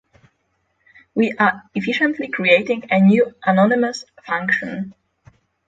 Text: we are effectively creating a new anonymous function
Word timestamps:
we 1.13 1.31
are 1.37 1.61
effectively 1.75 2.27
creating 2.27 2.87
a 2.89 2.99
new 2.99 3.35
anonymous 3.45 4.03
function 4.25 4.95